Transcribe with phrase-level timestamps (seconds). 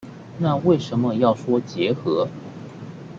[0.39, 2.27] 那為什麼說要結合